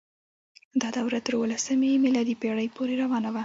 دا 0.81 0.87
دوره 0.97 1.19
تر 1.25 1.33
اوولسمې 1.37 2.01
میلادي 2.05 2.35
پیړۍ 2.41 2.67
پورې 2.77 2.93
روانه 3.03 3.29
وه. 3.33 3.39